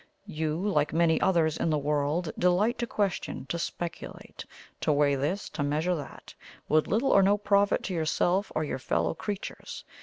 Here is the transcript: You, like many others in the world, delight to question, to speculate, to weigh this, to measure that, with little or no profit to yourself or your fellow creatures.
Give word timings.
You, 0.25 0.59
like 0.67 0.93
many 0.93 1.21
others 1.21 1.57
in 1.57 1.69
the 1.69 1.77
world, 1.77 2.31
delight 2.39 2.79
to 2.79 2.87
question, 2.87 3.45
to 3.49 3.59
speculate, 3.59 4.43
to 4.79 4.91
weigh 4.91 5.13
this, 5.13 5.47
to 5.49 5.61
measure 5.61 5.93
that, 5.93 6.33
with 6.67 6.87
little 6.87 7.11
or 7.11 7.21
no 7.21 7.37
profit 7.37 7.83
to 7.83 7.93
yourself 7.93 8.51
or 8.55 8.63
your 8.63 8.79
fellow 8.79 9.13
creatures. 9.13 9.85